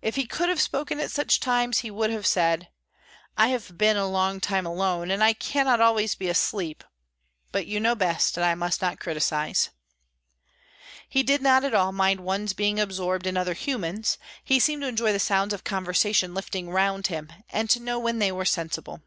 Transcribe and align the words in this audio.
If 0.00 0.14
he 0.14 0.26
could 0.26 0.48
have 0.48 0.60
spoken 0.60 1.00
at 1.00 1.10
such 1.10 1.40
times, 1.40 1.78
he 1.80 1.90
would 1.90 2.08
have 2.10 2.24
said: 2.24 2.68
"I 3.36 3.48
have 3.48 3.76
been 3.76 3.96
a 3.96 4.06
long 4.06 4.38
time 4.38 4.64
alone, 4.64 5.10
and 5.10 5.24
I 5.24 5.32
cannot 5.32 5.80
always 5.80 6.14
be 6.14 6.28
asleep; 6.28 6.84
but 7.50 7.66
you 7.66 7.80
know 7.80 7.96
best, 7.96 8.36
and 8.36 8.46
I 8.46 8.54
must 8.54 8.80
not 8.80 9.00
criticise." 9.00 9.70
He 11.08 11.24
did 11.24 11.42
not 11.42 11.64
at 11.64 11.74
all 11.74 11.90
mind 11.90 12.20
one's 12.20 12.52
being 12.52 12.78
absorbed 12.78 13.26
in 13.26 13.36
other 13.36 13.54
humans; 13.54 14.18
he 14.44 14.60
seemed 14.60 14.82
to 14.82 14.88
enjoy 14.88 15.10
the 15.10 15.18
sounds 15.18 15.52
of 15.52 15.64
conversation 15.64 16.32
lifting 16.32 16.70
round 16.70 17.08
him, 17.08 17.32
and 17.50 17.68
to 17.70 17.80
know 17.80 17.98
when 17.98 18.20
they 18.20 18.30
were 18.30 18.44
sensible. 18.44 19.00